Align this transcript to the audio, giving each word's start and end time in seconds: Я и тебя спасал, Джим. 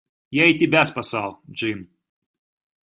Я 0.31 0.47
и 0.47 0.57
тебя 0.57 0.83
спасал, 0.85 1.43
Джим. 1.47 1.91